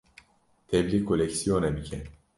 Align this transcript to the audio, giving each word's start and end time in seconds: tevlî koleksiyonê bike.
tevlî 0.69 0.99
koleksiyonê 1.07 1.69
bike. 1.77 1.99